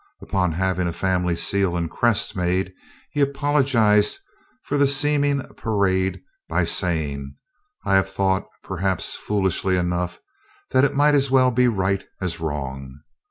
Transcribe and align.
Upon 0.19 0.53
having 0.53 0.87
a 0.87 0.93
family 0.93 1.35
seal 1.35 1.77
and 1.77 1.87
crest 1.87 2.35
made, 2.35 2.73
he 3.11 3.21
apologized 3.21 4.17
for 4.63 4.79
the 4.79 4.87
seeming 4.87 5.43
parade 5.55 6.23
by 6.49 6.63
saying, 6.63 7.35
"I 7.85 7.93
have 7.97 8.09
thought, 8.09 8.47
perhaps 8.63 9.13
foolishly 9.15 9.77
enough, 9.77 10.19
that 10.71 10.83
it 10.83 10.95
might 10.95 11.13
as 11.13 11.29
well 11.29 11.51
be 11.51 11.67
right 11.67 12.03
as 12.19 12.39
wrong." 12.39 13.01